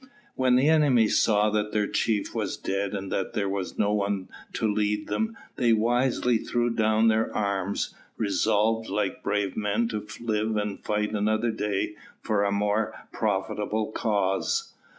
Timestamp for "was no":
3.47-3.93